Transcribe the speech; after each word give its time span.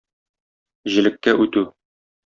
Җелеккә 0.95 1.39
үтү. 1.47 1.67